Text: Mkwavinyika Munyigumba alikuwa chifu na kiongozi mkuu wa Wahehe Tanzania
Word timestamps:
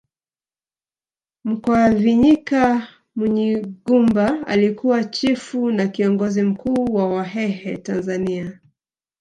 Mkwavinyika 1.43 2.87
Munyigumba 3.15 4.47
alikuwa 4.47 5.03
chifu 5.03 5.71
na 5.71 5.87
kiongozi 5.87 6.43
mkuu 6.43 6.93
wa 6.93 7.09
Wahehe 7.13 7.77
Tanzania 7.77 8.59